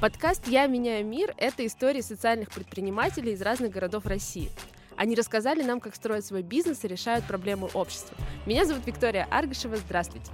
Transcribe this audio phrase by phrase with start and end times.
[0.00, 4.48] Подкаст «Я меняю мир»— это истории социальных предпринимателей из разных городов России.
[4.96, 8.16] Они рассказали нам, как строят свой бизнес и решают проблемы общества.
[8.46, 9.74] Меня зовут Виктория Аргашева.
[9.74, 10.30] Здравствуйте.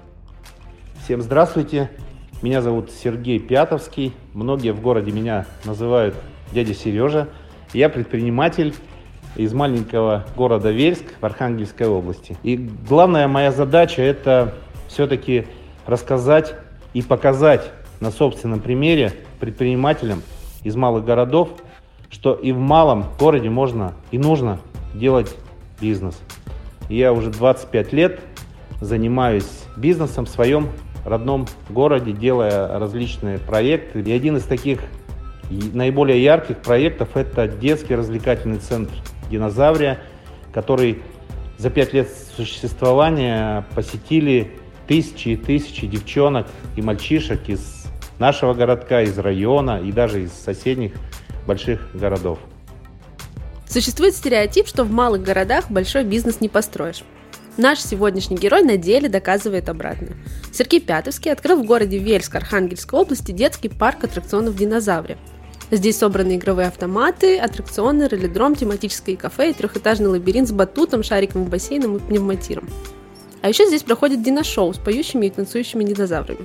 [1.02, 1.90] Всем здравствуйте.
[2.42, 4.12] Меня зовут Сергей Пятовский.
[4.34, 6.14] Многие в городе меня называют
[6.52, 7.30] дядя Сережа.
[7.72, 8.74] Я предприниматель
[9.34, 12.36] из маленького города Вельск в Архангельской области.
[12.42, 14.52] И главная моя задача это
[14.88, 15.46] все-таки
[15.86, 16.54] рассказать
[16.92, 20.22] и показать на собственном примере предпринимателям
[20.62, 21.50] из малых городов,
[22.10, 24.60] что и в малом городе можно и нужно
[24.94, 25.34] делать
[25.80, 26.18] бизнес.
[26.88, 28.20] Я уже 25 лет
[28.80, 30.68] занимаюсь бизнесом в своем
[31.04, 34.00] родном городе, делая различные проекты.
[34.00, 34.80] И один из таких
[35.50, 38.94] наиболее ярких проектов– это детский развлекательный центр
[39.30, 40.00] «Динозаврия»,
[40.52, 41.02] который
[41.58, 44.52] за пять лет существования посетили
[44.86, 47.60] тысячи и тысячи девчонок и мальчишек из
[48.18, 50.92] нашего городка, из района и даже из соседних
[51.46, 52.38] больших городов.
[53.68, 57.02] Существует стереотип, что в малых городах большой бизнес не построишь.
[57.56, 60.16] Наш сегодняшний герой на деле доказывает обратное.
[60.52, 65.18] Сергей Пятовский открыл в городе Вельск Архангельской области детский парк аттракционов «Динозавре».
[65.70, 71.96] Здесь собраны игровые автоматы, аттракционы, ролидром, тематическое кафе и трехэтажный лабиринт с батутом, шариковым бассейном
[71.96, 72.68] и пневматиром.
[73.40, 76.40] А еще здесь проходит диношоу с поющими и танцующими динозаврами.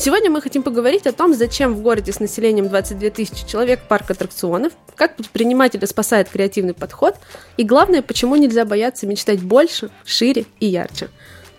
[0.00, 4.10] Сегодня мы хотим поговорить о том, зачем в городе с населением 22 тысячи человек парк
[4.10, 7.16] аттракционов, как предпринимателя спасает креативный подход,
[7.58, 11.10] и главное, почему нельзя бояться мечтать больше, шире и ярче.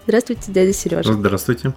[0.07, 1.13] Здравствуйте, дядя Сережа.
[1.13, 1.75] Здравствуйте.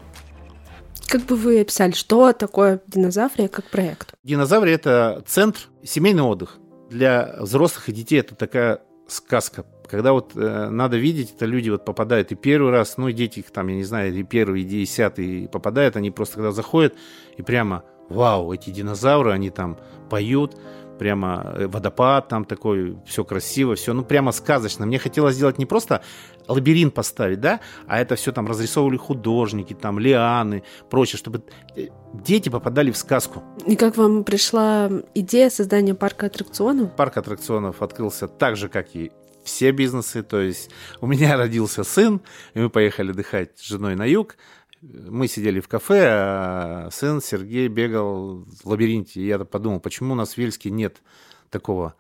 [1.07, 4.15] Как бы вы описали, что такое динозаврия как проект?
[4.23, 6.57] Динозаврия– это центр семейный отдых.
[6.89, 11.85] Для взрослых и детей это такая сказка когда вот э, надо видеть, это люди вот
[11.85, 14.65] попадают и первый раз, ну и дети их там, я не знаю, и первый, и
[14.65, 16.95] десятый попадают, они просто когда заходят
[17.37, 19.79] и прямо, вау, эти динозавры, они там
[20.11, 20.57] поют,
[20.99, 24.87] прямо э, водопад там такой, все красиво, все, ну прямо сказочно.
[24.87, 26.03] Мне хотелось сделать не просто
[26.47, 31.43] лабиринт поставить, да, а это все там разрисовывали художники, там лианы, прочее, чтобы
[31.77, 33.43] э, дети попадали в сказку.
[33.67, 36.95] И как вам пришла идея создания парка аттракционов?
[36.95, 39.13] Парк аттракционов открылся так же, как и
[39.45, 40.23] все бизнесы.
[40.23, 42.21] То есть у меня родился сын,
[42.55, 44.37] и мы поехали отдыхать с женой на юг.
[44.83, 49.21] Мы сидели в кафе, а сын Сергей бегал в лабиринте.
[49.21, 51.03] И я подумал, почему у нас в Вельске нет
[51.51, 51.95] такого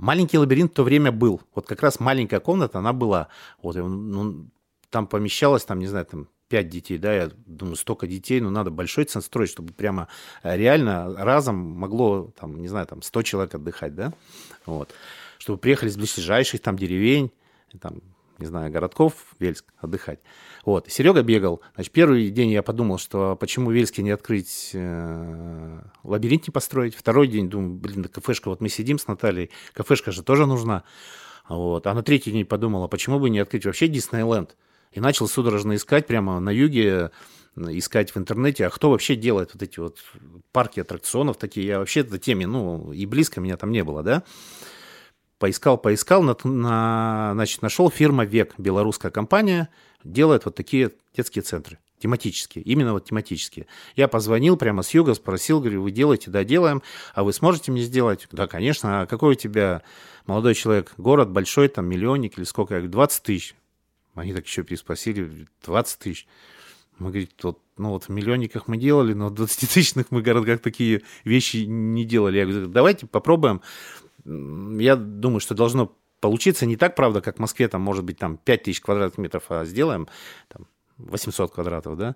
[0.00, 1.42] Маленький лабиринт в то время был.
[1.54, 3.28] Вот как раз маленькая комната, она была.
[3.62, 4.46] Вот, ну,
[4.88, 8.70] там помещалось, там, не знаю, там пять детей, да, я думаю, столько детей, ну, надо
[8.70, 10.08] большой центр строить, чтобы прямо
[10.42, 14.14] э, реально разом могло, там, не знаю, там, 100 человек отдыхать, да,
[14.64, 14.92] вот
[15.40, 17.32] чтобы приехали из ближайших там деревень,
[17.80, 18.02] там,
[18.38, 20.20] не знаю, городков Вельск отдыхать.
[20.66, 20.90] Вот.
[20.90, 21.62] Серега бегал.
[21.74, 26.94] Значит, первый день я подумал, что почему в Вельске не открыть э, лабиринт не построить.
[26.94, 30.84] Второй день думаю, блин, кафешка, вот мы сидим с Натальей, кафешка же тоже нужна.
[31.48, 31.86] Вот.
[31.86, 34.56] А на третий день подумал, а почему бы не открыть вообще Диснейленд?
[34.92, 37.12] И начал судорожно искать прямо на юге,
[37.56, 39.98] искать в интернете, а кто вообще делает вот эти вот
[40.52, 41.66] парки аттракционов такие.
[41.66, 44.22] Я вообще этой теме, ну, и близко меня там не было, да
[45.40, 49.70] поискал, поискал, на, на, значит, нашел фирма ВЕК, белорусская компания,
[50.04, 53.66] делает вот такие детские центры, тематические, именно вот тематические.
[53.96, 56.30] Я позвонил прямо с юга, спросил, говорю, вы делаете?
[56.30, 56.82] Да, делаем.
[57.14, 58.28] А вы сможете мне сделать?
[58.30, 59.02] Да, конечно.
[59.02, 59.82] А какой у тебя
[60.26, 60.92] молодой человек?
[60.98, 62.74] Город большой, там, миллионник или сколько?
[62.74, 63.54] Я говорю, 20 тысяч.
[64.14, 66.28] Они так еще переспросили, 20 тысяч.
[66.98, 71.00] Мы говорим, вот, ну вот в миллионниках мы делали, но в 20-тысячных мы городках такие
[71.24, 72.36] вещи не делали.
[72.36, 73.62] Я говорю, давайте попробуем
[74.24, 76.66] я думаю, что должно получиться.
[76.66, 79.64] Не так, правда, как в Москве, там, может быть, там 5 тысяч квадратных метров, а
[79.64, 80.08] сделаем
[80.48, 80.66] там,
[80.98, 82.14] 800 квадратов, да,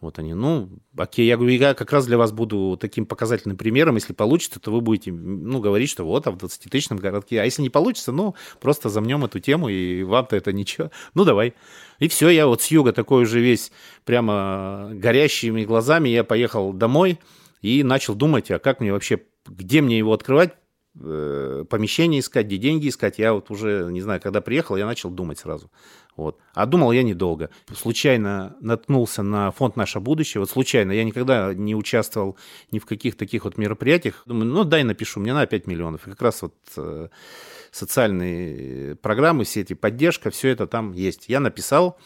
[0.00, 3.96] вот они, ну, окей, я говорю, я как раз для вас буду таким показательным примером,
[3.96, 7.62] если получится, то вы будете, ну, говорить, что вот, а в 20-тысячном городке, а если
[7.62, 11.54] не получится, ну, просто замнем эту тему, и вам-то это ничего, ну, давай.
[11.98, 13.72] И все, я вот с юга такой уже весь
[14.04, 17.18] прямо горящими глазами, я поехал домой
[17.60, 20.52] и начал думать, а как мне вообще, где мне его открывать,
[20.98, 23.18] помещение искать, где деньги искать.
[23.18, 25.70] Я вот уже, не знаю, когда приехал, я начал думать сразу.
[26.18, 26.40] Вот.
[26.52, 27.48] А думал я недолго.
[27.72, 30.40] Случайно наткнулся на фонд «Наше будущее».
[30.40, 30.90] Вот случайно.
[30.90, 32.36] Я никогда не участвовал
[32.72, 34.24] ни в каких таких вот мероприятиях.
[34.26, 36.08] Думаю, ну дай напишу, мне на 5 миллионов.
[36.08, 37.08] И как раз вот э,
[37.70, 41.28] социальные программы, сети, поддержка, все это там есть.
[41.28, 41.96] Я написал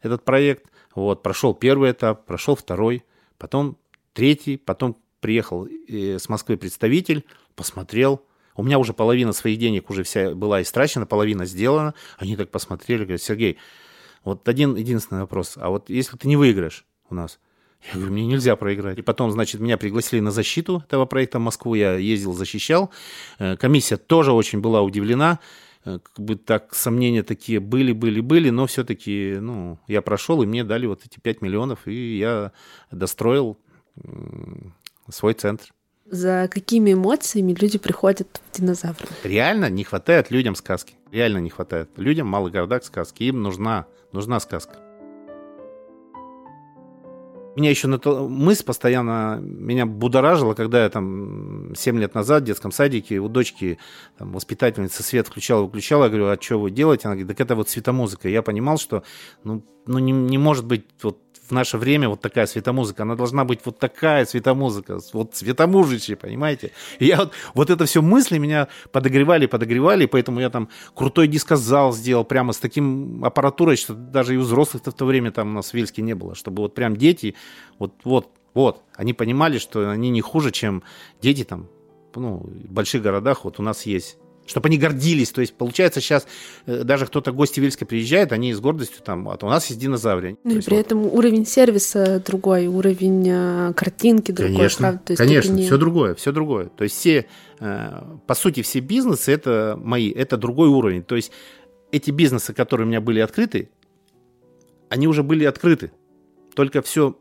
[0.00, 0.64] этот проект.
[0.94, 3.04] Вот, прошел первый этап, прошел второй,
[3.36, 3.76] потом
[4.14, 8.22] третий, потом приехал э, с Москвы представитель, посмотрел,
[8.58, 11.94] у меня уже половина своих денег уже вся была истрачена, половина сделана.
[12.18, 13.56] Они так посмотрели, говорят, Сергей,
[14.24, 15.54] вот один единственный вопрос.
[15.56, 17.38] А вот если ты не выиграешь у нас,
[17.92, 18.98] Я говорю, мне нельзя проиграть.
[18.98, 21.74] И потом, значит, меня пригласили на защиту этого проекта в Москву.
[21.74, 22.90] Я ездил, защищал.
[23.38, 25.38] Э, комиссия тоже очень была удивлена.
[25.84, 30.46] Э, как бы так сомнения такие были, были, были, но все-таки, ну, я прошел, и
[30.46, 32.50] мне дали вот эти 5 миллионов, и я
[32.90, 33.56] достроил
[35.08, 35.72] свой центр.
[36.10, 39.06] За какими эмоциями люди приходят в динозавры?
[39.24, 40.94] Реально не хватает людям сказки.
[41.12, 41.90] Реально не хватает.
[41.96, 43.24] Людям в малых городах сказки.
[43.24, 44.78] Им нужна, нужна сказка
[47.58, 52.46] меня еще на то, мысль постоянно меня будоражила, когда я там 7 лет назад в
[52.46, 53.78] детском садике у дочки
[54.16, 57.08] там, воспитательница свет включала, выключала, я говорю, а что вы делаете?
[57.08, 58.28] Она говорит, так это вот светомузыка.
[58.28, 59.02] Я понимал, что
[59.44, 61.18] ну, ну не, не может быть вот
[61.48, 63.02] в наше время вот такая светомузыка.
[63.02, 66.72] Она должна быть вот такая светомузыка, вот светомужичья, понимаете?
[66.98, 71.92] И я вот, вот это все мысли меня подогревали, подогревали, поэтому я там крутой дискозал
[71.92, 75.52] сделал прямо с таким аппаратурой, что даже и у взрослых-то в то время там у
[75.52, 77.34] нас в Вельске не было, чтобы вот прям дети,
[77.78, 80.82] вот, вот, вот, они понимали, что они не хуже, чем
[81.22, 81.68] дети там,
[82.14, 84.18] ну, в больших городах вот у нас есть
[84.48, 85.30] чтобы они гордились.
[85.30, 86.26] То есть, получается, сейчас
[86.66, 90.38] э, даже кто-то гости Вильска приезжает, они с гордостью там, а у нас есть динозавры.
[90.42, 90.80] Ну и при вот.
[90.80, 94.56] этом уровень сервиса другой, уровень э, картинки другой.
[94.56, 95.00] Конечно?
[95.04, 95.66] То есть конечно, не...
[95.66, 96.66] все другое, все другое.
[96.66, 97.26] То есть все,
[97.60, 101.02] э, по сути, все бизнесы, это мои, это другой уровень.
[101.02, 101.30] То есть
[101.92, 103.68] эти бизнесы, которые у меня были открыты,
[104.88, 105.92] они уже были открыты.
[106.54, 107.16] Только все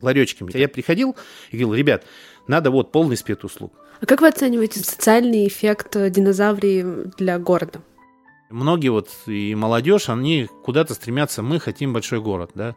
[0.00, 0.50] ларечками.
[0.56, 1.16] Я приходил
[1.50, 2.04] и говорил, ребят,
[2.46, 3.72] надо вот полный спецуслуг.
[4.00, 6.82] А как вы оцениваете социальный эффект динозаврии
[7.16, 7.80] для города?
[8.50, 12.74] Многие вот и молодежь, они куда-то стремятся, мы хотим большой город, да.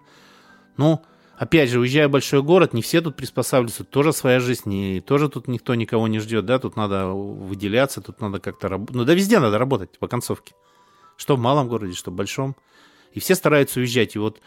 [0.78, 1.02] Ну,
[1.38, 5.30] опять же, уезжая в большой город, не все тут приспосабливаются, тоже своя жизнь, и тоже
[5.30, 8.96] тут никто никого не ждет, да, тут надо выделяться, тут надо как-то работать.
[8.96, 10.54] Ну да везде надо работать по концовке.
[11.18, 12.56] Что в малом городе, что в большом.
[13.12, 14.16] И все стараются уезжать.
[14.16, 14.40] И вот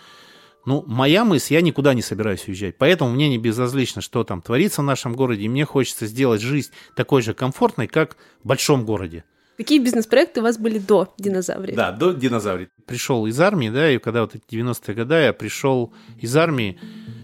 [0.66, 2.76] ну, моя мысль, я никуда не собираюсь уезжать.
[2.78, 5.44] Поэтому мне не безразлично, что там творится в нашем городе.
[5.44, 9.24] И мне хочется сделать жизнь такой же комфортной, как в большом городе.
[9.56, 11.74] Какие бизнес-проекты у вас были до динозаврии?
[11.74, 12.68] Да, до динозаврии.
[12.86, 16.80] Пришел из армии, да, и когда вот эти 90-е годы я пришел из армии,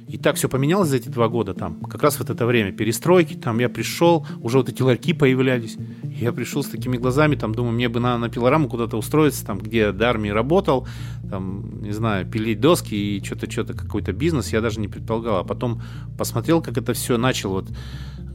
[0.08, 1.80] и так все поменялось за эти два года там.
[1.80, 5.76] Как раз вот это время перестройки, там я пришел, уже вот эти ларьки появлялись.
[6.04, 9.58] Я пришел с такими глазами, там, думаю, мне бы на, на пилораму куда-то устроиться, там,
[9.58, 10.86] где до армии работал,
[11.28, 15.38] там, не знаю, пилить доски и что-то, что-то, какой-то бизнес, я даже не предполагал.
[15.38, 15.82] А потом
[16.16, 17.66] посмотрел, как это все начал вот...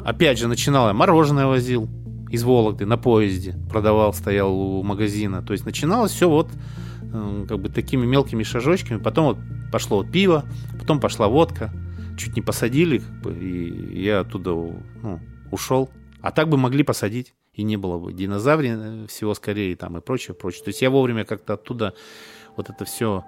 [0.03, 1.88] Опять же, начинал я, мороженое возил
[2.31, 5.44] из Вологды на поезде, продавал, стоял у магазина.
[5.44, 6.50] То есть начиналось все вот
[7.01, 8.97] э, как бы такими мелкими шажочками.
[8.97, 9.38] Потом вот
[9.71, 10.45] пошло пиво,
[10.79, 11.71] потом пошла водка,
[12.18, 15.19] чуть не посадили, как бы, и я оттуда ну,
[15.51, 15.89] ушел.
[16.21, 20.01] А так бы могли посадить, и не было бы динозаврии э, всего скорее там и
[20.01, 20.63] прочее, прочее.
[20.63, 21.94] То есть я вовремя как-то оттуда
[22.56, 23.25] вот это все...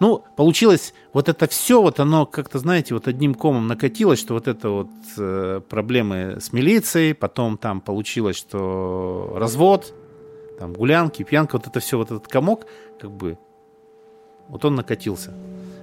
[0.00, 4.46] Ну, получилось, вот это все, вот оно как-то, знаете, вот одним комом накатилось, что вот
[4.46, 9.92] это вот э, проблемы с милицией, потом там получилось, что развод,
[10.60, 12.66] там гулянки, пьянка, вот это все, вот этот комок,
[13.00, 13.38] как бы
[14.48, 15.32] вот он накатился.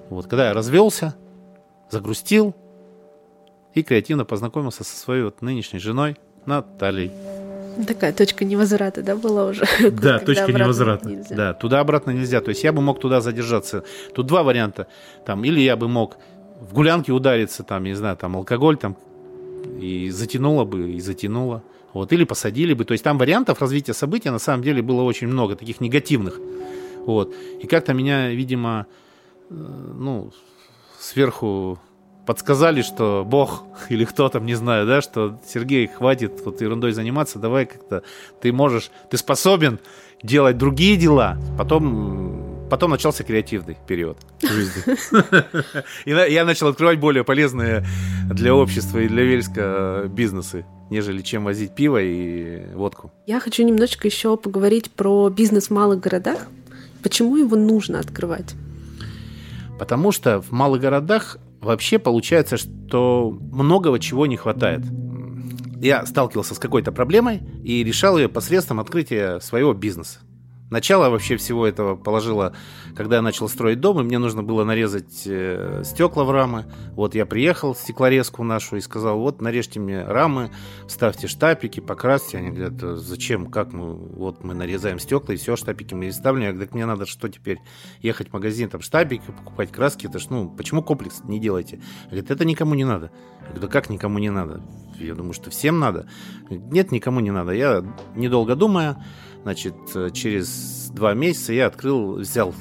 [0.09, 1.15] Вот, когда я развелся,
[1.89, 2.55] загрустил
[3.73, 7.11] и креативно познакомился со своей вот нынешней женой Натальей.
[7.87, 9.65] Такая точка невозврата, да, была уже?
[9.91, 11.09] Да, точка невозврата.
[11.09, 11.35] Нельзя.
[11.35, 12.39] Да, туда обратно нельзя.
[12.39, 13.83] То есть я бы мог туда задержаться.
[14.13, 14.87] Тут два варианта.
[15.25, 16.17] Там, или я бы мог
[16.61, 18.95] в гулянке удариться, там, не знаю, там алкоголь, там,
[19.81, 21.63] и затянуло бы, и затянуло.
[21.93, 22.85] Вот, или посадили бы.
[22.85, 26.39] То есть там вариантов развития события на самом деле было очень много, таких негативных.
[27.05, 27.33] Вот.
[27.61, 28.87] И как-то меня, видимо,
[29.49, 30.31] э, ну,
[30.99, 31.79] сверху
[32.25, 37.39] подсказали, что Бог или кто там, не знаю, да, что Сергей, хватит вот ерундой заниматься,
[37.39, 38.03] давай как-то
[38.41, 39.79] ты можешь, ты способен
[40.23, 41.37] делать другие дела.
[41.57, 44.95] Потом, потом начался креативный период жизни.
[46.05, 47.85] И я начал открывать более полезные
[48.29, 53.11] для общества и для Вельска бизнесы нежели чем возить пиво и водку.
[53.25, 56.47] Я хочу немножечко еще поговорить про бизнес в малых городах.
[57.05, 58.55] Почему его нужно открывать?
[59.77, 64.81] Потому что в малых городах вообще получается, что многого чего не хватает.
[65.79, 70.17] Я сталкивался с какой-то проблемой и решал ее посредством открытия своего бизнеса.
[70.71, 72.53] Начало вообще всего этого положило,
[72.95, 76.65] когда я начал строить дом, и мне нужно было нарезать э, стекла в рамы.
[76.93, 80.49] Вот я приехал в стеклорезку нашу и сказал, вот нарежьте мне рамы,
[80.87, 82.39] ставьте штапики, покрасьте.
[82.39, 86.41] Они говорят, «А зачем, как мы, вот мы нарезаем стекла и все, штапики мы ставим.
[86.41, 87.59] Я говорю, мне надо что теперь,
[88.01, 91.79] ехать в магазин, там штапики, покупать краски, это ж, ну, почему комплекс не делаете?
[92.05, 93.11] Говорит, это никому не надо.
[93.41, 94.63] Я говорю, да как никому не надо?
[94.99, 96.07] Я думаю, что всем надо.
[96.49, 97.51] Нет, никому не надо.
[97.51, 97.83] Я,
[98.15, 99.03] недолго думая,
[99.45, 102.51] Значит, э, через два месяца я открыл, взял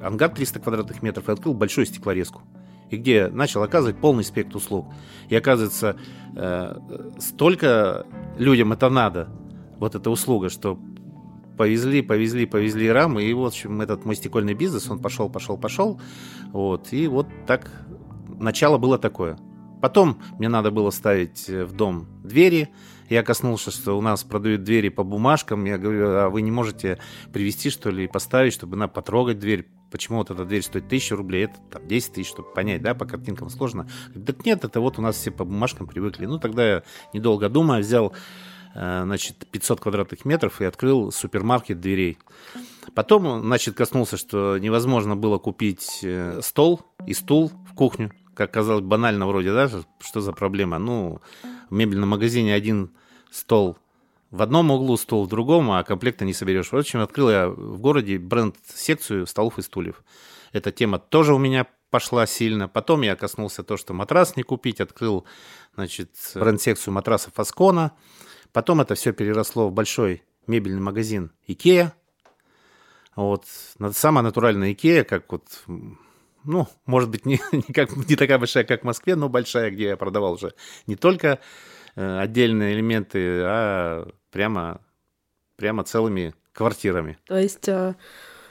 [0.00, 2.42] ангар 300 квадратных метров и открыл большую стеклорезку.
[2.90, 4.86] и где начал оказывать полный спектр услуг.
[5.28, 5.96] И оказывается,
[6.36, 6.78] э,
[7.18, 8.06] столько
[8.38, 9.28] людям это надо,
[9.80, 10.78] вот эта услуга, что
[11.56, 16.00] повезли, повезли, повезли рамы, и в общем, этот мой стекольный бизнес, он пошел, пошел, пошел,
[16.52, 17.68] вот, и вот так,
[18.38, 19.38] начало было такое.
[19.80, 22.70] Потом мне надо было ставить в дом двери,
[23.08, 25.64] я коснулся, что у нас продают двери по бумажкам.
[25.64, 26.98] Я говорю, а вы не можете
[27.32, 29.66] привезти, что ли, и поставить, чтобы на потрогать дверь?
[29.90, 33.06] Почему вот эта дверь стоит 1000 рублей, это там 10 тысяч, чтобы понять, да, по
[33.06, 33.88] картинкам сложно.
[34.26, 36.26] Так нет, это вот у нас все по бумажкам привыкли.
[36.26, 36.82] Ну, тогда я,
[37.14, 38.12] недолго думая, взял
[38.74, 42.18] э, значит, 500 квадратных метров и открыл супермаркет дверей.
[42.94, 48.12] Потом, значит, коснулся, что невозможно было купить э, стол и стул в кухню.
[48.38, 49.68] Как казалось, банально вроде, да,
[49.98, 50.78] что за проблема?
[50.78, 51.20] Ну,
[51.70, 52.92] в мебельном магазине один
[53.32, 53.76] стол
[54.30, 56.70] в одном углу, стол в другом, а комплекта не соберешь.
[56.70, 60.04] В общем, открыл я в городе бренд-секцию столов и стульев.
[60.52, 62.68] Эта тема тоже у меня пошла сильно.
[62.68, 65.24] Потом я коснулся то, что матрас не купить, открыл,
[65.74, 67.90] значит, бренд-секцию матрасов Аскона.
[68.52, 71.92] Потом это все переросло в большой мебельный магазин Икея.
[73.16, 73.46] Вот.
[73.94, 75.64] Самая натуральная Икея, как вот
[76.48, 79.88] ну, может быть, не, не, как, не такая большая, как в Москве, но большая, где
[79.88, 80.54] я продавал уже
[80.86, 81.38] не только
[81.94, 84.80] э, отдельные элементы, а прямо,
[85.56, 87.18] прямо целыми квартирами.
[87.26, 87.94] То есть э,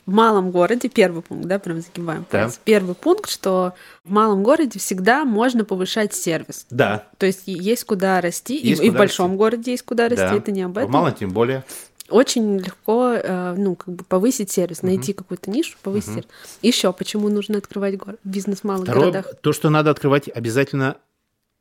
[0.06, 2.50] в малом городе, первый пункт, да, прям загибаем да.
[2.64, 3.74] Первый пункт, что
[4.06, 6.68] в малом городе всегда можно повышать сервис.
[6.70, 7.08] Да.
[7.18, 9.38] То есть есть куда расти, есть и, куда и в большом расти.
[9.38, 10.36] городе есть куда расти, да.
[10.36, 10.90] это не об этом.
[10.90, 11.66] В малом тем более
[12.10, 15.20] очень легко, э, ну, как бы повысить сервис, найти угу.
[15.20, 16.16] какую-то нишу, повысить угу.
[16.16, 16.30] сервис.
[16.62, 19.36] Еще почему нужно открывать бизнес в малых Второе, городах?
[19.42, 20.98] То, что надо открывать обязательно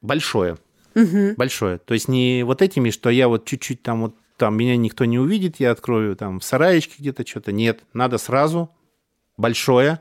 [0.00, 0.58] большое.
[0.94, 1.34] Угу.
[1.36, 1.78] Большое.
[1.78, 5.18] То есть не вот этими, что я вот чуть-чуть там вот там меня никто не
[5.18, 7.52] увидит, я открою там в сараечке где-то что-то.
[7.52, 8.70] Нет, надо сразу
[9.36, 10.00] большое,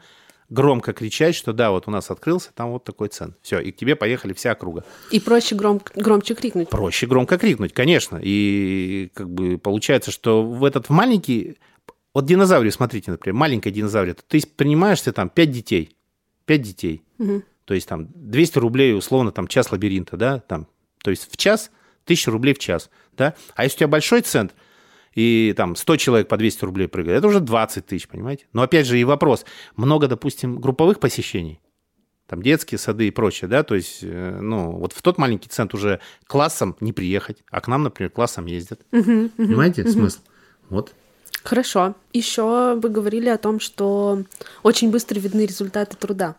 [0.50, 3.36] громко кричать, что да, вот у нас открылся, там вот такой цен.
[3.42, 4.84] Все, и к тебе поехали вся округа.
[5.12, 6.70] И проще гром, громче крикнуть.
[6.70, 8.20] Проще громко крикнуть, конечно.
[8.22, 11.58] И как бы получается, что в этот маленький...
[12.14, 14.16] Вот динозаврию, смотрите, например, маленькая динозаврия.
[14.16, 15.98] Ты принимаешься там 5 детей.
[16.46, 17.04] 5 детей.
[17.18, 17.44] Угу.
[17.66, 20.68] То есть там 200 рублей, условно, там час лабиринта, да, там.
[21.04, 21.72] То есть в час
[22.06, 23.34] 1000 рублей в час, да.
[23.56, 24.56] А если у тебя большой центр,
[25.16, 28.46] и там 100 человек по 200 рублей прыгает, это уже 20 тысяч, понимаете?
[28.54, 29.46] Но опять же и вопрос,
[29.76, 31.60] много, допустим, групповых посещений,
[32.28, 35.76] там детские сады и прочее, да, то есть, э, ну, вот в тот маленький центр
[35.78, 38.82] уже классом не приехать, а к нам, например, классом ездят.
[38.92, 39.92] Угу, Понимаете угу.
[39.92, 40.20] смысл?
[40.70, 40.94] Вот.
[41.44, 41.96] Хорошо.
[42.12, 44.24] Еще вы говорили о том, что
[44.64, 46.36] очень быстро видны результаты труда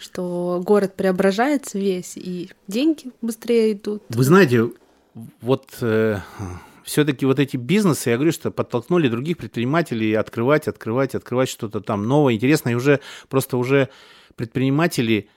[0.00, 4.02] что город преображается весь, и деньги быстрее идут.
[4.08, 4.70] Вы знаете,
[5.40, 6.20] вот э,
[6.88, 12.08] все-таки вот эти бизнесы, я говорю, что подтолкнули других предпринимателей открывать, открывать, открывать что-то там
[12.08, 12.72] новое, интересное.
[12.72, 13.90] И уже просто уже
[14.36, 15.28] предприниматели,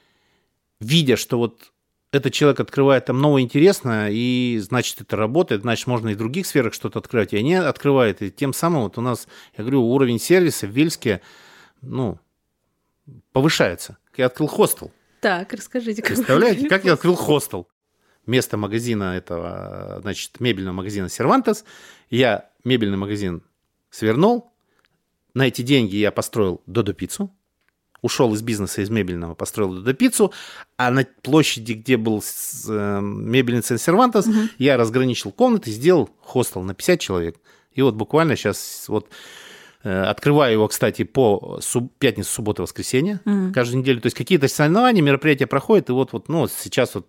[0.80, 1.74] видя, что вот
[2.12, 6.46] этот человек открывает там новое интересное, и значит это работает, значит можно и в других
[6.46, 8.22] сферах что-то открывать, и они открывают.
[8.22, 9.28] И тем самым вот у нас,
[9.58, 11.22] я говорю, уровень сервиса в Вельске,
[11.82, 12.18] ну,
[13.34, 13.98] повышается.
[14.16, 14.92] Я открыл хостел.
[15.20, 16.02] Так, расскажите.
[16.02, 17.68] Как Представляете, как я открыл хостел?
[18.26, 21.66] Место магазина этого, значит, мебельного магазина Сервантес.
[22.10, 23.44] Я мебельный магазин
[23.90, 24.52] свернул.
[25.34, 27.34] На эти деньги я построил Додо пиццу.
[28.02, 30.34] Ушел из бизнеса, из мебельного, построил Додо пиццу.
[30.78, 32.24] А на площади, где был
[32.68, 34.50] э, мебельный центр Сервантес, угу.
[34.58, 37.38] я разграничил комнаты, сделал хостел на 50 человек.
[37.74, 39.10] И вот буквально сейчас вот
[39.84, 41.92] открываю его, кстати, по суб...
[41.98, 43.52] пятницу, субботу, воскресенье mm-hmm.
[43.52, 44.02] каждую неделю.
[44.02, 47.08] То есть какие-то соревнования, мероприятия проходят, и вот, вот ну, сейчас вот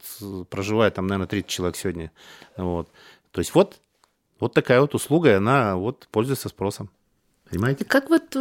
[0.48, 2.10] проживает там, наверное, 30 человек сегодня.
[2.56, 2.88] Вот.
[3.30, 3.80] То есть вот,
[4.40, 6.90] вот такая вот услуга, и она вот пользуется спросом.
[7.50, 7.84] Понимаете?
[7.84, 8.34] Как вот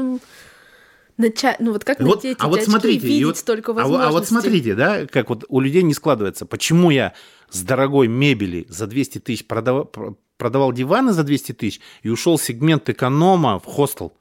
[1.17, 4.05] начать, ну вот как вот, эти а вот смотрите, видеть вот, столько возможностей?
[4.05, 6.45] А, а вот смотрите, да, как вот у людей не складывается.
[6.45, 7.13] Почему я
[7.49, 9.91] с дорогой мебели за 200 тысяч продавал,
[10.37, 14.13] продавал диваны за 200 тысяч и ушел в сегмент эконома в хостел?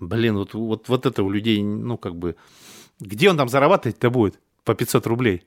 [0.00, 2.36] Блин, вот, вот, вот это у людей, ну, как бы...
[3.00, 4.40] Где он там зарабатывать-то будет?
[4.64, 5.46] По 500 рублей.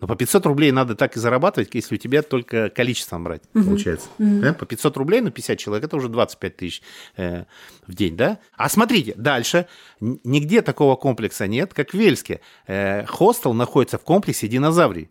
[0.00, 3.64] Но по 500 рублей надо так и зарабатывать, если у тебя только количеством брать, угу.
[3.64, 4.08] получается.
[4.18, 4.40] Угу.
[4.40, 4.54] Да?
[4.54, 6.82] По 500 рублей на 50 человек, это уже 25 тысяч
[7.16, 7.44] э,
[7.86, 8.38] в день, да?
[8.56, 9.66] А смотрите, дальше.
[10.00, 12.40] Нигде такого комплекса нет, как в Вельске.
[12.66, 15.10] Э, хостел находится в комплексе динозаврий.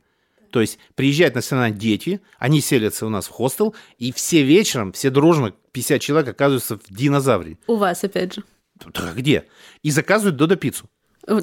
[0.52, 4.92] То есть приезжают на национальные дети, они селятся у нас в хостел, и все вечером,
[4.92, 7.58] все дружно, 50 человек оказываются в динозавре.
[7.68, 8.44] У вас, опять же.
[8.94, 9.46] Да, где?
[9.84, 10.90] И заказывают Додо пиццу.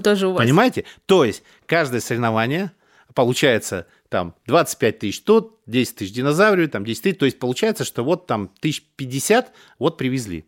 [0.02, 0.38] Тоже у вас.
[0.42, 0.84] Понимаете?
[1.06, 2.72] То есть каждое соревнование
[3.14, 7.18] получается там 25 тысяч тут, 10 тысяч динозаврию, там 10 тысяч.
[7.18, 10.46] То есть получается, что вот там тысяч 50 вот привезли.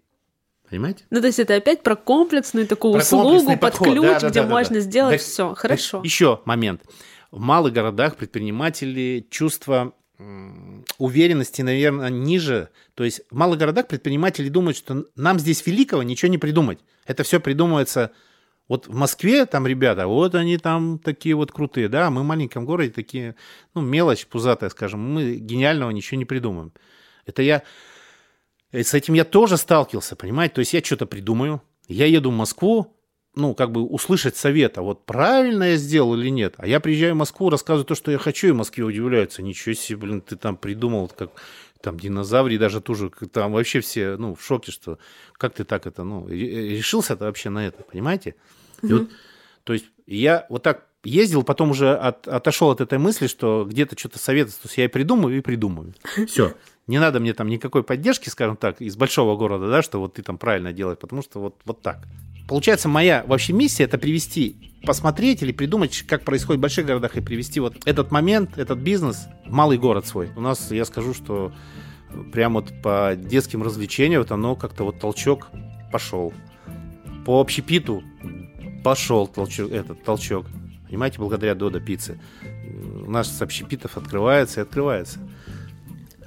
[0.69, 1.05] Понимаете?
[1.11, 3.89] Ну, то есть это опять про комплексную такую Про услугу под подход.
[3.89, 5.55] ключ, Да, да, где да, можно сделать все.
[5.55, 6.03] Хорошо.
[6.05, 6.83] Еще момент.
[7.31, 9.95] В малых городах предприниматели чувство
[10.99, 12.71] уверенности, наверное, ниже.
[12.95, 16.81] То есть в малых городах предприниматели думают, что нам здесь великого ничего не придумать.
[17.07, 18.13] Это все придумывается
[18.69, 22.25] вот в Москве там ребята, вот они там такие вот крутые, да, а мы в
[22.25, 23.35] маленьком городе такие,
[23.75, 26.73] ну, мелочь пузатая, скажем, мы гениального ничего не придумаем.
[27.25, 27.63] Это я,
[28.73, 32.35] э, с этим я тоже сталкивался, понимаете, то есть я что-то придумаю, я еду в
[32.35, 32.95] Москву,
[33.39, 36.55] ну, как бы услышать совет, а вот правильно я сделал или нет.
[36.59, 39.43] А я приезжаю в Москву, рассказываю то, что я хочу, и в Москве удивляются.
[39.43, 41.31] Ничего себе, блин, ты там придумал, как
[41.81, 44.99] там динозаврии даже тоже, там вообще все, ну, в шоке, что
[45.35, 48.35] как ты так это, ну, ре- решился-то вообще на это, понимаете?
[48.83, 49.09] И вот,
[49.65, 53.97] то есть я вот так ездил, потом уже от- отошел от этой мысли, что где-то
[53.99, 55.95] что-то советуется, то есть я и придумаю, и придумаю.
[56.27, 56.55] Все.
[56.89, 60.23] Не надо мне там никакой поддержки, скажем так, из большого города, да, что вот ты
[60.23, 61.99] там правильно делаешь, потому что вот, вот так.
[62.49, 67.21] Получается, моя вообще миссия это привести, посмотреть или придумать, как происходит в больших городах, и
[67.21, 70.31] привести вот этот момент, этот бизнес в малый город свой.
[70.35, 71.53] У нас, я скажу, что
[72.33, 75.49] прям вот по детским развлечениям вот оно как-то вот толчок
[75.93, 76.33] пошел.
[77.27, 78.03] По общепиту
[78.83, 80.47] пошел толчок, этот толчок.
[80.87, 82.19] Понимаете, благодаря Додо пицце.
[83.07, 85.19] У нас с общепитов открывается и открывается.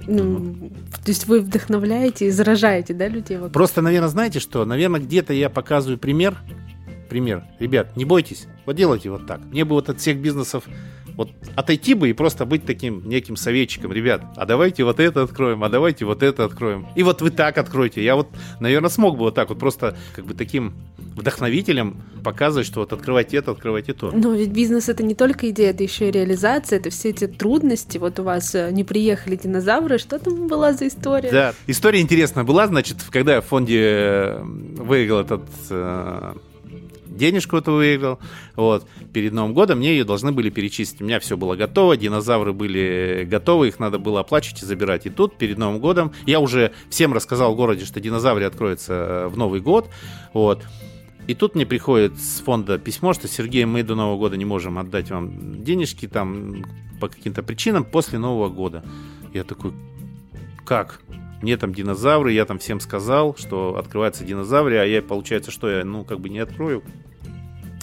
[0.08, 0.56] Ну,
[1.04, 3.38] то есть вы вдохновляете и заражаете, да, людей?
[3.38, 3.52] Вот.
[3.52, 4.66] Просто, наверное, знаете что?
[4.66, 6.38] Наверное, где-то я показываю пример.
[7.10, 7.44] Пример.
[7.60, 8.48] Ребят, не бойтесь.
[8.66, 9.44] Вот делайте вот так.
[9.46, 10.64] Мне бы вот от всех бизнесов
[11.22, 13.92] вот отойти бы и просто быть таким неким советчиком.
[13.94, 16.88] Ребят, а давайте вот это откроем, а давайте вот это откроем.
[16.96, 18.04] И вот вы так откройте.
[18.04, 18.28] Я вот,
[18.60, 20.74] наверное, смог бы вот так вот просто как бы таким
[21.16, 24.12] вдохновителем показывать, что вот открывайте это, открывайте то.
[24.12, 27.98] Но ведь бизнес это не только идея, это еще и реализация, это все эти трудности.
[27.98, 31.32] Вот у вас э, не приехали динозавры, что там была за история?
[31.32, 31.54] Да.
[31.68, 36.34] История интересная была, значит, когда я в фонде э, выиграл этот э,
[37.12, 38.20] денежку эту выиграл,
[38.56, 41.02] вот, перед Новым годом мне ее должны были перечислить.
[41.02, 45.06] У меня все было готово, динозавры были готовы, их надо было оплачивать и забирать.
[45.06, 49.28] И тут перед Новым годом я уже всем рассказал в городе, что динозавры откроются э,
[49.28, 49.90] в Новый год,
[50.34, 50.64] вот.
[51.28, 54.80] И тут мне приходит с фонда письмо, что Сергей, мы до Нового года не можем
[54.80, 56.66] отдать вам денежки там
[57.00, 58.84] по каким-то причинам после Нового года.
[59.34, 59.74] Я такой,
[60.66, 61.00] как?
[61.42, 65.84] Мне там динозавры, я там всем сказал, что открывается динозавры, а я, получается, что я,
[65.84, 66.84] ну, как бы не открою.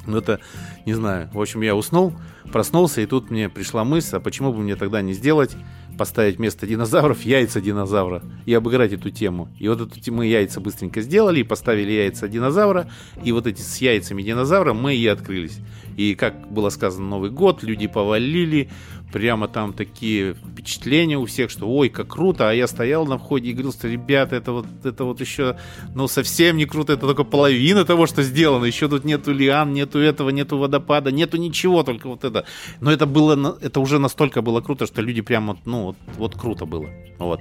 [0.06, 0.40] Ну, это,
[0.86, 1.28] не знаю.
[1.34, 2.14] В общем, я уснул,
[2.50, 5.54] проснулся, и тут мне пришла мысль, а почему бы мне тогда не сделать,
[5.98, 9.48] поставить вместо динозавров яйца динозавра и обыграть эту тему.
[9.58, 12.88] И вот эту мы яйца быстренько сделали, и поставили яйца динозавра,
[13.22, 15.58] и вот эти с яйцами динозавра мы и открылись.
[15.96, 18.70] И, как было сказано, Новый год, люди повалили,
[19.12, 23.50] прямо там такие впечатления у всех, что ой, как круто, а я стоял на входе
[23.50, 25.56] и говорил, что ребята, это вот, это вот еще,
[25.94, 29.98] ну, совсем не круто, это только половина того, что сделано, еще тут нету лиан, нету
[29.98, 32.44] этого, нету водопада, нету ничего, только вот это.
[32.80, 36.66] Но это было, это уже настолько было круто, что люди прямо, ну, вот, вот круто
[36.66, 37.40] было, вот.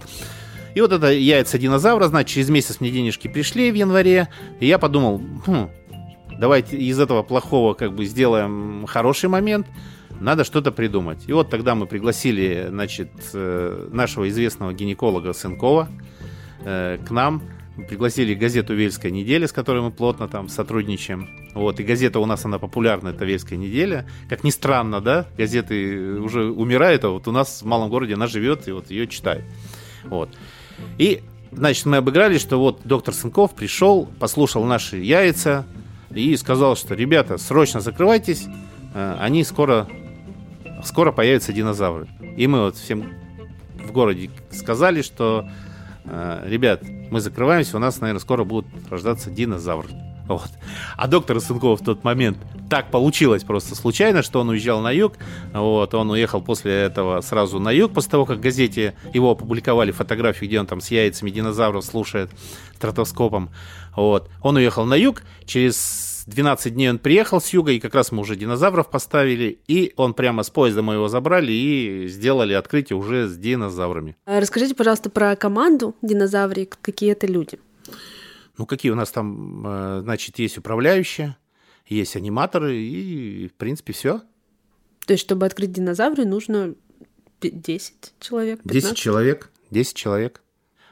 [0.76, 4.78] И вот это яйца динозавра, значит, через месяц мне денежки пришли в январе, и я
[4.78, 5.70] подумал, хм,
[6.40, 9.68] давайте из этого плохого как бы сделаем хороший момент,
[10.20, 11.24] надо что-то придумать.
[11.28, 15.90] И вот тогда мы пригласили, значит, э, нашего известного гинеколога Сынкова
[16.64, 17.42] э, к нам,
[17.84, 21.30] пригласили газету «Вельская неделя», с которой мы плотно там сотрудничаем.
[21.54, 24.08] Вот, и газета у нас, она популярна, это «Вельская неделя».
[24.30, 28.28] Как ни странно, да, газеты уже умирают, а вот у нас в малом городе она
[28.28, 29.46] живет, и вот ее читают.
[30.06, 30.30] Вот.
[30.98, 35.66] И, значит, мы обыграли, что вот доктор Сынков пришел, послушал наши яйца
[36.14, 38.46] и сказал, что, ребята, срочно закрывайтесь,
[38.94, 39.88] э, они скоро,
[40.84, 42.08] скоро появятся динозавры.
[42.38, 43.14] И мы вот всем
[43.76, 45.50] в городе сказали, что,
[46.06, 49.90] э, ребят, мы закрываемся, у нас, наверное, скоро будут рождаться динозавры.
[50.28, 50.50] Вот.
[50.98, 52.38] А доктор Сынков в тот момент
[52.70, 55.14] так получилось просто случайно, что он уезжал на юг.
[55.54, 59.92] Вот, он уехал после этого сразу на юг, после того, как в газете его опубликовали
[59.92, 62.30] фотографию, где он там с яйцами динозавров слушает
[62.76, 63.50] стратоскопом.
[63.96, 64.30] Вот.
[64.42, 68.20] Он уехал на юг, через 12 дней он приехал с юга, и как раз мы
[68.22, 73.28] уже динозавров поставили, и он прямо с поезда мы его забрали и сделали открытие уже
[73.28, 74.18] с динозаврами.
[74.26, 77.60] А Расскажите, пожалуйста, про команду динозаврий, какие это люди.
[78.58, 81.38] Ну, какие у нас там, э, значит, есть управляющие,
[81.88, 84.22] есть аниматоры, и, в принципе, все.
[85.06, 86.76] То есть, чтобы открыть динозавры, нужно
[87.40, 88.84] пи- 10 человек, 15?
[88.90, 89.52] 10 человек.
[89.72, 90.42] 10 человек.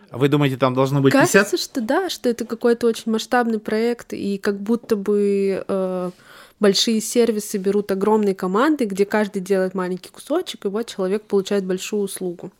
[0.09, 1.59] А вы думаете, там должно быть Кажется, 50?
[1.59, 6.11] что да, что это какой-то очень масштабный проект, и как будто бы э,
[6.59, 12.03] большие сервисы берут огромные команды, где каждый делает маленький кусочек, и вот человек получает большую
[12.03, 12.51] услугу.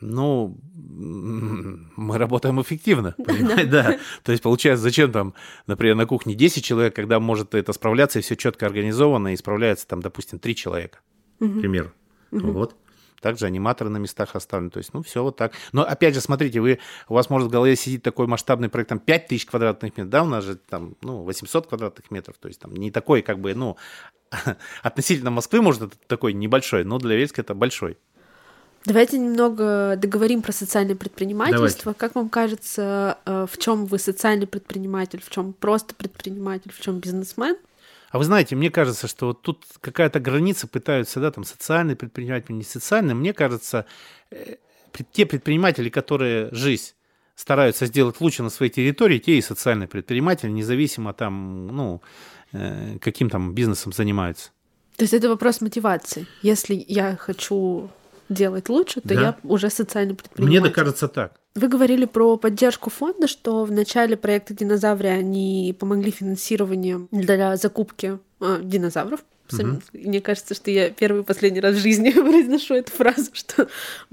[0.00, 3.98] Ну, мы работаем эффективно, понимаете, да.
[4.22, 5.34] То есть, получается, зачем там,
[5.66, 9.88] например, на кухне 10 человек, когда может это справляться, и все четко организовано, и справляется
[9.88, 10.98] там, допустим, 3 человека,
[11.40, 11.92] к примеру.
[12.30, 12.76] Вот.
[13.20, 14.70] Также аниматоры на местах оставлены.
[14.70, 15.52] То есть, ну, все вот так.
[15.72, 16.78] Но, опять же, смотрите, вы,
[17.08, 20.26] у вас может в голове сидеть такой масштабный проект, там, 5000 квадратных метров, да, у
[20.26, 23.76] нас же там, ну, 800 квадратных метров, то есть, там, не такой, как бы, ну,
[24.82, 27.98] относительно Москвы, может, это такой небольшой, но для Вельска это большой.
[28.84, 31.92] Давайте немного договорим про социальное предпринимательство.
[31.92, 31.98] Давайте.
[31.98, 36.98] Как вам кажется, э, в чем вы социальный предприниматель, в чем просто предприниматель, в чем
[36.98, 37.56] бизнесмен?
[38.10, 42.54] А вы знаете, мне кажется, что вот тут какая-то граница пытаются, да, там социальный предприниматель,
[42.54, 43.14] не социальный.
[43.14, 43.84] Мне кажется,
[44.30, 44.56] э,
[45.12, 46.94] те предприниматели, которые жизнь
[47.34, 52.02] стараются сделать лучше на своей территории, те и социальные предприниматели, независимо там, ну,
[52.52, 54.50] э, каким там бизнесом занимаются.
[54.96, 56.26] То есть это вопрос мотивации.
[56.42, 57.90] Если я хочу
[58.28, 59.20] делать лучше, то да.
[59.20, 60.60] я уже социальный предприниматель.
[60.60, 61.40] Мне кажется так.
[61.58, 68.20] Вы говорили про поддержку фонда, что в начале проекта «Динозавры» они помогли финансированием для закупки
[68.40, 69.24] э, динозавров.
[69.52, 69.80] Угу.
[69.94, 73.66] Мне кажется, что я первый и последний раз в жизни произношу эту фразу, что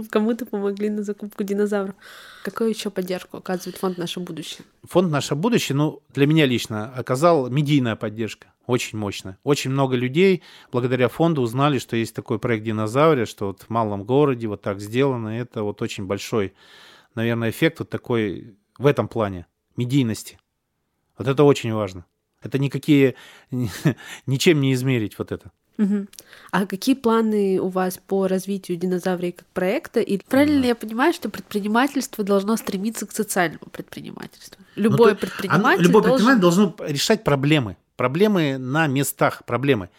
[0.09, 1.93] кому-то помогли на закупку динозавров.
[2.43, 4.65] Какую еще поддержку оказывает фонд «Наше будущее»?
[4.83, 8.47] Фонд «Наше будущее», ну, для меня лично оказал медийная поддержка.
[8.65, 9.37] Очень мощно.
[9.43, 14.03] Очень много людей благодаря фонду узнали, что есть такой проект «Динозаврия», что вот в малом
[14.03, 15.39] городе вот так сделано.
[15.39, 16.53] Это вот очень большой,
[17.15, 20.39] наверное, эффект вот такой в этом плане медийности.
[21.17, 22.05] Вот это очень важно.
[22.41, 23.15] Это никакие,
[24.25, 25.51] ничем не измерить вот это.
[25.77, 26.07] Угу.
[26.51, 29.99] А какие планы у вас по развитию динозаврии как проекта?
[29.99, 34.63] И правильно ли я понимаю, что предпринимательство должно стремиться к социальному предпринимательству?
[34.75, 36.27] Любое ну, предприниматель оно, любой должен...
[36.39, 37.77] предприниматель должен решать проблемы.
[37.97, 39.89] Проблемы на местах, проблемы.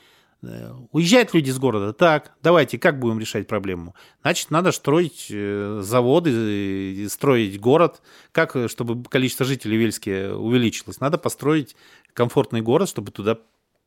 [0.42, 3.94] Э, уезжают люди из города, так, давайте, как будем решать проблему?
[4.22, 8.02] Значит, надо строить э, заводы, строить город.
[8.32, 11.00] Как, э, чтобы количество жителей Вельске увеличилось?
[11.00, 11.76] Надо построить
[12.12, 13.38] комфортный город, чтобы туда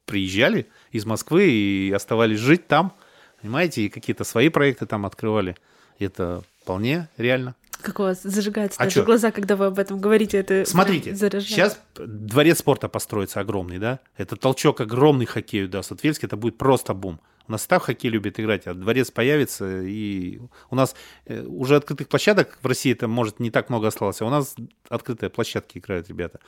[0.05, 2.93] приезжали из Москвы и оставались жить там,
[3.41, 5.55] понимаете, и какие-то свои проекты там открывали.
[5.99, 7.55] Это вполне реально.
[7.81, 10.37] Как у вас зажигаются а даже глаза, когда вы об этом говорите?
[10.37, 11.47] Это Смотрите, заряжает.
[11.47, 13.99] сейчас дворец спорта построится огромный, да?
[14.17, 15.91] Это толчок огромный хоккею даст.
[15.91, 17.21] Вот Вельск это будет просто бум.
[17.47, 20.39] У нас так хоккей любит играть, а дворец появится, и
[20.69, 24.25] у нас э, уже открытых площадок в России это, может, не так много осталось, а
[24.25, 24.55] у нас
[24.87, 26.39] открытые площадки играют ребята.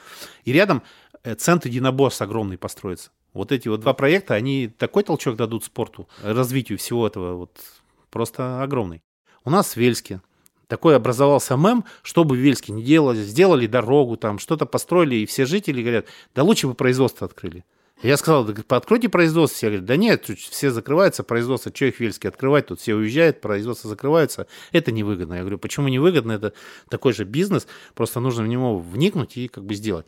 [0.43, 0.83] И рядом
[1.23, 3.09] э, центр единоборств огромный построится.
[3.33, 7.59] Вот эти вот два проекта, они такой толчок дадут спорту, развитию всего этого, вот
[8.11, 9.01] просто огромный.
[9.43, 10.21] У нас в Вельске
[10.71, 15.25] такой образовался мем, что бы в Вельске не делали, сделали дорогу, там что-то построили, и
[15.25, 17.65] все жители говорят, да лучше бы производство открыли.
[18.01, 19.57] Я сказал, да, откройте производство.
[19.57, 23.41] Все говорят, да нет, все закрываются, производство, что их в Вельске открывать, тут все уезжают,
[23.41, 24.47] производство закрывается.
[24.71, 25.34] Это невыгодно.
[25.34, 26.31] Я говорю, почему невыгодно?
[26.31, 26.53] Это
[26.88, 30.05] такой же бизнес, просто нужно в него вникнуть и как бы сделать.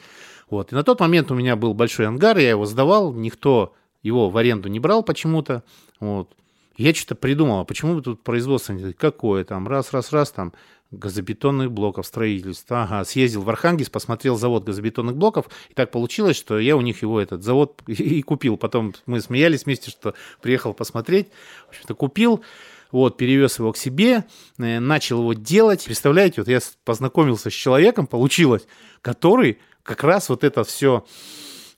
[0.50, 0.72] Вот.
[0.72, 4.38] И на тот момент у меня был большой ангар, я его сдавал, никто его в
[4.38, 5.62] аренду не брал почему-то.
[6.00, 6.30] Вот.
[6.76, 10.54] Я что-то придумал, а почему тут производство какое там, раз, раз, раз, там,
[10.94, 12.84] газобетонных блоков, строительства.
[12.84, 17.02] Ага, съездил в Архангельск, посмотрел завод газобетонных блоков, и так получилось, что я у них
[17.02, 18.58] его этот завод и купил.
[18.58, 21.28] Потом мы смеялись вместе, что приехал посмотреть,
[21.66, 22.44] в общем-то, купил,
[22.92, 24.26] вот, перевез его к себе,
[24.60, 25.84] э, начал его делать.
[25.86, 28.68] Представляете, вот я познакомился с человеком, получилось,
[29.02, 31.06] который как раз вот это все,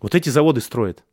[0.02, 1.04] вот эти заводы строит.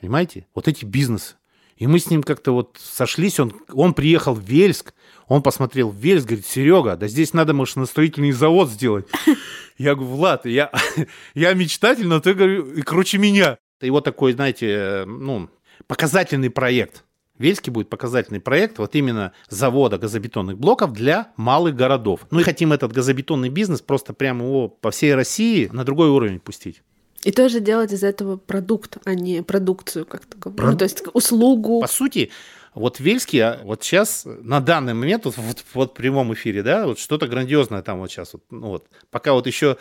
[0.00, 0.46] Понимаете?
[0.54, 1.36] Вот эти бизнесы.
[1.76, 4.94] И мы с ним как-то вот сошлись, он, он приехал в Вельск,
[5.28, 9.06] он посмотрел в Вельск, говорит, Серега, да здесь надо машиностроительный завод сделать.
[9.78, 10.72] Я говорю, Влад, я,
[11.34, 13.58] я мечтатель, но ты, говорю, и круче меня.
[13.82, 15.50] И вот такой, знаете, ну,
[15.86, 17.04] показательный проект.
[17.38, 22.20] Вельский будет показательный проект вот именно завода газобетонных блоков для малых городов.
[22.30, 26.40] Ну и хотим этот газобетонный бизнес просто прямо его по всей России на другой уровень
[26.40, 26.82] пустить.
[27.26, 30.56] И тоже делать из этого продукт, а не продукцию, как то говорю.
[30.56, 30.70] Про...
[30.70, 31.80] Ну, то есть услугу.
[31.80, 32.30] По сути,
[32.72, 36.86] вот Вельский, а вот сейчас, на данный момент, вот, вот, вот в прямом эфире, да,
[36.86, 39.76] вот что-то грандиозное там вот сейчас, вот, ну вот, пока вот еще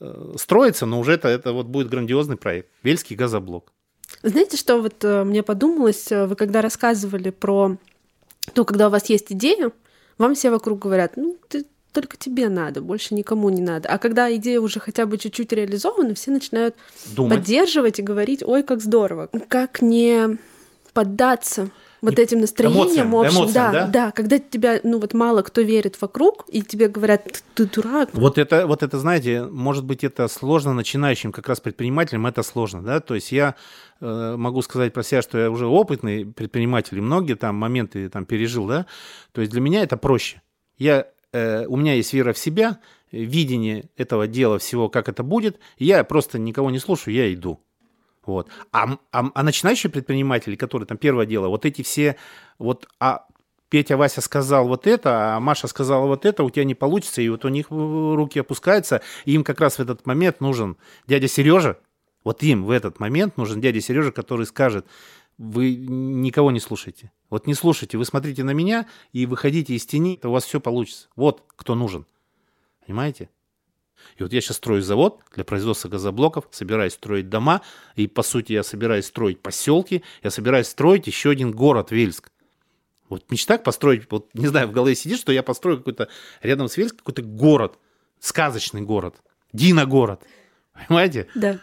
[0.00, 2.68] э, строится, но уже это, это вот будет грандиозный проект.
[2.82, 3.72] Вельский газоблок.
[4.24, 7.76] Знаете, что вот э, мне подумалось, э, вы когда рассказывали про
[8.54, 9.70] то, когда у вас есть идея,
[10.18, 13.88] вам все вокруг говорят, ну, ты только тебе надо, больше никому не надо.
[13.88, 16.74] А когда идея уже хотя бы чуть-чуть реализована, все начинают
[17.14, 17.38] Думать.
[17.38, 19.28] поддерживать и говорить, ой, как здорово.
[19.48, 20.38] Как не
[20.92, 21.70] поддаться
[22.00, 25.60] вот этим настроением эмоциям, общим, эмоциям, да, да, да, когда тебя, ну вот мало кто
[25.60, 28.10] верит вокруг, и тебе говорят, ты дурак.
[28.12, 32.82] Вот это, вот это, знаете, может быть, это сложно начинающим как раз предпринимателям, это сложно,
[32.82, 33.56] да, то есть я
[34.00, 38.24] э, могу сказать про себя, что я уже опытный предприниматель, и многие там моменты там
[38.24, 38.86] пережил, да,
[39.32, 40.42] то есть для меня это проще.
[40.76, 42.78] Я, э, у меня есть вера в себя,
[43.12, 45.58] видение этого дела, всего, как это будет.
[45.78, 47.60] Я просто никого не слушаю, я иду.
[48.26, 48.48] Вот.
[48.72, 52.16] А, а, а начинающие предприниматели, которые там первое дело, вот эти все,
[52.58, 53.26] вот, а
[53.70, 57.28] Петя Вася сказал вот это, а Маша сказала вот это, у тебя не получится, и
[57.28, 61.78] вот у них руки опускаются, и им как раз в этот момент нужен дядя Сережа,
[62.24, 64.86] вот им в этот момент нужен дядя Сережа, который скажет,
[65.38, 67.12] вы никого не слушайте.
[67.30, 70.60] Вот не слушайте, вы смотрите на меня и выходите из тени, то у вас все
[70.60, 71.08] получится.
[71.16, 72.06] Вот кто нужен.
[72.84, 73.30] Понимаете?
[74.16, 77.62] И вот я сейчас строю завод для производства газоблоков, собираюсь строить дома,
[77.96, 82.30] и по сути я собираюсь строить поселки, я собираюсь строить еще один город Вельск.
[83.08, 86.08] Вот мечта построить, вот не знаю, в голове сидит, что я построю какой-то
[86.42, 87.78] рядом с Вельск какой-то город,
[88.20, 89.16] сказочный город,
[89.52, 90.22] Дина-город.
[90.86, 91.28] Понимаете?
[91.34, 91.60] Да.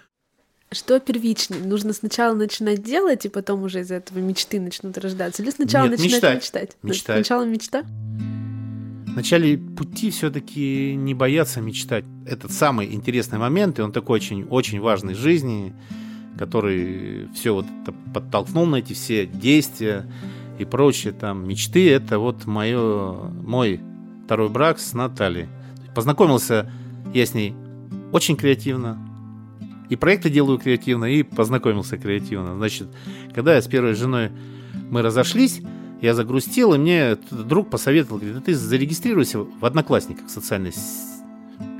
[0.75, 1.61] Что первичнее?
[1.63, 5.41] Нужно сначала начинать делать, и потом уже из этого мечты начнут рождаться?
[5.41, 6.35] Или сначала Нет, начинать мечтать.
[6.35, 6.77] мечтать?
[6.83, 7.15] Мечтать.
[7.15, 7.83] Сначала мечта?
[7.83, 12.03] В начале пути все-таки не бояться мечтать.
[12.25, 15.73] Это самый интересный момент, и он такой очень, очень важный в жизни,
[16.37, 20.05] который все вот это подтолкнул на эти все действия
[20.59, 21.89] и прочие там мечты.
[21.89, 23.79] Это вот мое, мой
[24.25, 25.47] второй брак с Натальей.
[25.95, 26.69] Познакомился
[27.13, 27.55] я с ней
[28.11, 28.99] очень креативно,
[29.89, 32.55] и проекты делаю креативно, и познакомился креативно.
[32.55, 32.87] Значит,
[33.33, 34.31] когда я с первой женой
[34.89, 35.61] мы разошлись,
[36.01, 40.73] я загрустил, и мне друг посоветовал, говорит, ты зарегистрируйся в Одноклассниках социальной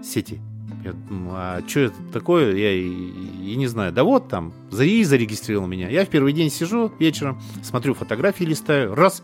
[0.04, 0.40] сети.
[0.84, 2.56] Я думаю, а что это такое?
[2.56, 3.92] Я и, и не знаю.
[3.92, 5.90] Да вот там, и зарегистрировал меня.
[5.90, 9.24] Я в первый день сижу вечером, смотрю фотографии, листаю, раз,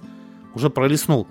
[0.55, 1.27] уже пролистнул.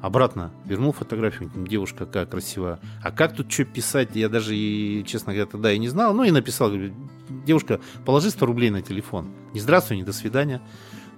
[0.00, 2.78] Обратно вернул фотографию, девушка какая красивая.
[3.02, 6.14] А как тут что писать, я даже, и, честно говоря, тогда и не знал.
[6.14, 6.70] Ну и написал,
[7.44, 9.28] девушка, положи 100 рублей на телефон.
[9.54, 10.62] Не здравствуй, не до свидания.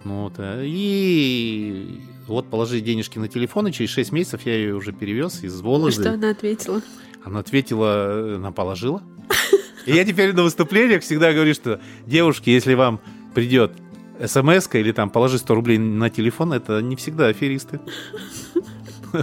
[0.04, 4.74] Ну, вот, э, и вот положи денежки на телефон, и через 6 месяцев я ее
[4.74, 6.00] уже перевез из Вологды.
[6.00, 6.80] Что она ответила?
[7.22, 9.02] Она ответила, она положила.
[9.84, 13.00] И я теперь на выступлениях всегда говорю, что девушки, если вам
[13.34, 13.72] придет
[14.26, 17.80] смс или там положи 100 рублей на телефон, это не всегда аферисты.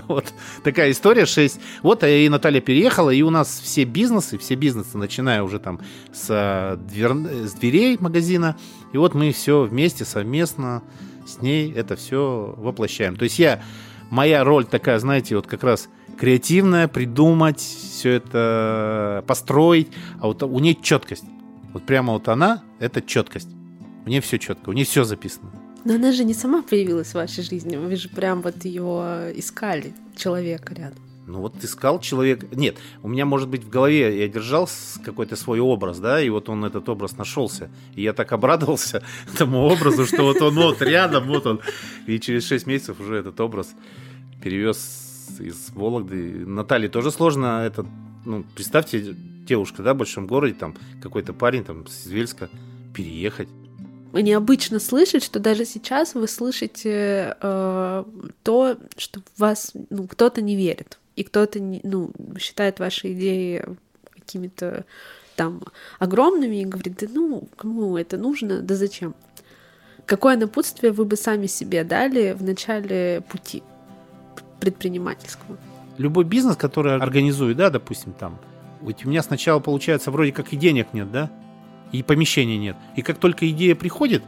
[0.10, 0.34] Вот
[0.66, 1.62] такая история, 6.
[1.82, 5.80] Вот и Наталья переехала, и у нас все бизнесы, все бизнесы, начиная уже там
[6.12, 7.16] с, э, двер...
[7.46, 8.58] с дверей магазина,
[8.92, 10.84] и вот мы все вместе, совместно
[11.26, 13.16] с ней это все воплощаем.
[13.16, 13.64] То есть я,
[14.10, 20.60] моя роль такая, знаете, вот как раз креативная, придумать, все это построить, а вот у
[20.60, 21.26] нее четкость.
[21.74, 23.57] Вот прямо вот она, это четкость.
[24.08, 25.52] У нее все четко, у нее все записано.
[25.84, 29.94] Но она же не сама появилась в вашей жизни, вы же прям вот ее искали,
[30.16, 31.00] человека рядом.
[31.26, 32.56] Ну вот искал человек.
[32.56, 34.70] Нет, у меня, может быть, в голове я держал
[35.04, 37.70] какой-то свой образ, да, и вот он этот образ нашелся.
[37.96, 41.60] И я так обрадовался этому образу, что вот он вот рядом, вот он.
[42.06, 43.76] И через 6 месяцев уже этот образ
[44.42, 46.46] перевез из Вологды.
[46.46, 47.86] Наталье тоже сложно это,
[48.24, 49.14] ну, представьте,
[49.46, 52.50] девушка, да, в большом городе, там какой-то парень там с Вельска
[52.94, 53.50] переехать
[54.22, 58.04] необычно слышать, что даже сейчас вы слышите э,
[58.44, 63.64] то, что вас ну, кто-то не верит, и кто-то ну, считает ваши идеи
[64.14, 64.86] какими-то
[65.36, 65.62] там
[66.00, 69.16] огромными и говорит, да ну, кому это нужно, да зачем?
[70.06, 73.64] Какое напутствие вы бы сами себе дали в начале пути
[74.60, 75.58] предпринимательского?
[75.98, 78.40] Любой бизнес, который организует, да, допустим, там,
[78.82, 81.32] ведь у меня сначала получается вроде как и денег нет, да,
[81.92, 82.76] и помещения нет.
[82.96, 84.24] И как только идея приходит,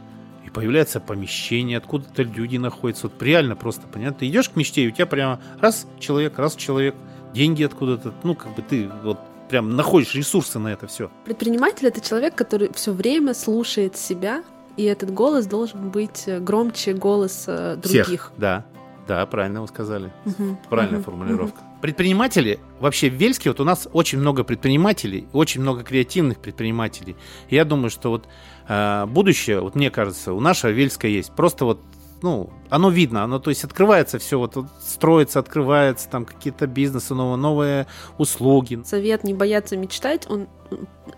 [0.46, 3.08] и появляется помещение, откуда-то люди находятся.
[3.08, 4.20] Вот реально просто, понятно?
[4.20, 6.94] Ты идешь к мечте, и у тебя прямо раз человек, раз человек,
[7.34, 9.18] деньги откуда-то, ну, как бы ты вот
[9.48, 11.10] прям находишь ресурсы на это все.
[11.24, 14.42] Предприниматель это человек, который все время слушает себя,
[14.76, 18.06] и этот голос должен быть громче голоса других.
[18.06, 18.64] Всех, да.
[19.10, 20.12] Да, правильно вы сказали.
[20.24, 20.58] Угу.
[20.68, 21.06] Правильная угу.
[21.06, 21.58] формулировка.
[21.58, 21.80] Угу.
[21.82, 27.16] Предприниматели, вообще в Вельске вот у нас очень много предпринимателей, очень много креативных предпринимателей.
[27.48, 28.28] я думаю, что вот
[28.68, 31.32] э, будущее, вот мне кажется, у нашего Вельска есть.
[31.32, 31.80] Просто вот
[32.22, 37.12] ну, оно видно, оно, то есть открывается все, вот, вот строится, открывается, там какие-то бизнесы,
[37.12, 38.80] новые, новые услуги.
[38.84, 40.46] Совет не бояться мечтать, он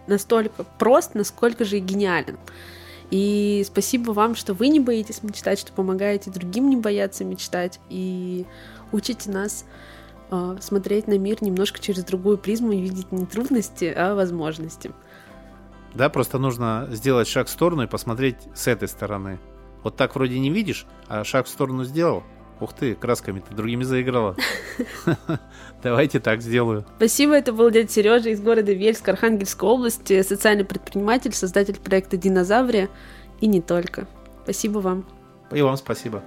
[0.07, 2.39] настолько прост, насколько же и гениален.
[3.13, 8.47] И спасибо вам, что вы не боитесь мечтать, что помогаете другим не бояться мечтать и
[8.91, 9.67] учите нас
[10.31, 14.93] э, смотреть на мир немножко через другую призму и видеть не трудности, а возможности.
[15.93, 19.39] Да, просто нужно сделать шаг в сторону и посмотреть с этой стороны.
[19.83, 22.23] Вот так вроде не видишь, а шаг в сторону сделал.
[22.63, 24.37] Ух ты, красками-то другими заиграла.
[25.83, 26.85] Давайте так сделаю.
[26.97, 32.89] Спасибо, это был дядя Сережа из города Вельск, Архангельской области, социальный предприниматель, создатель проекта «Динозаврия»
[33.41, 34.07] и не только.
[34.45, 35.05] Спасибо вам.
[35.51, 36.23] И вам спасибо.